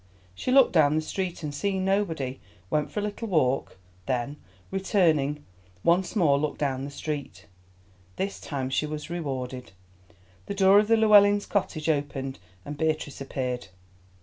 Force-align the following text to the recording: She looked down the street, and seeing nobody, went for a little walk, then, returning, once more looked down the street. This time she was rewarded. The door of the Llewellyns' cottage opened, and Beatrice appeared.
She 0.33 0.51
looked 0.51 0.73
down 0.73 0.95
the 0.95 1.01
street, 1.03 1.43
and 1.43 1.53
seeing 1.53 1.85
nobody, 1.85 2.39
went 2.71 2.89
for 2.89 3.01
a 3.01 3.03
little 3.03 3.27
walk, 3.27 3.77
then, 4.07 4.37
returning, 4.71 5.45
once 5.83 6.15
more 6.15 6.39
looked 6.39 6.57
down 6.57 6.85
the 6.85 6.89
street. 6.89 7.45
This 8.15 8.39
time 8.41 8.71
she 8.71 8.87
was 8.87 9.11
rewarded. 9.11 9.73
The 10.47 10.55
door 10.55 10.79
of 10.79 10.87
the 10.87 10.97
Llewellyns' 10.97 11.45
cottage 11.45 11.87
opened, 11.87 12.39
and 12.65 12.79
Beatrice 12.79 13.21
appeared. 13.21 13.67